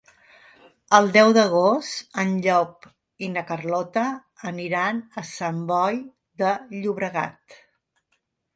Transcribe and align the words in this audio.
El 0.99 1.09
deu 1.17 1.33
d'agost 1.37 2.17
en 2.23 2.31
Llop 2.45 2.87
i 3.27 3.29
na 3.35 3.43
Carlota 3.51 4.07
aniran 4.55 5.05
a 5.23 5.27
Sant 5.35 5.63
Boi 5.75 6.03
de 6.43 6.57
Llobregat. 6.81 7.61